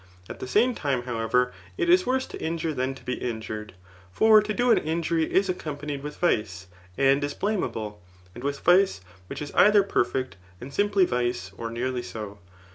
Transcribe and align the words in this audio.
At 0.27 0.39
the 0.39 0.47
same 0.47 0.73
time, 0.73 1.03
however, 1.03 1.53
it 1.77 1.87
is 1.87 2.07
worse 2.07 2.25
to 2.25 2.41
injure 2.43 2.73
[than 2.73 2.95
to 2.95 3.03
be 3.05 3.13
injured.] 3.13 3.75
For 4.11 4.41
to 4.41 4.51
do 4.51 4.71
an 4.71 4.79
injury 4.79 5.31
is 5.31 5.47
ac 5.47 5.59
companied 5.59 6.01
with 6.01 6.17
vice, 6.17 6.65
and 6.97 7.23
is 7.23 7.35
blameable; 7.35 8.01
and 8.33 8.43
with 8.43 8.61
vice 8.61 9.01
which 9.27 9.43
is 9.43 9.51
either 9.53 9.83
perfect, 9.83 10.37
and 10.59 10.73
simply 10.73 11.05
vice, 11.05 11.51
or 11.55 11.69
nearly 11.69 12.01
so. 12.01 12.39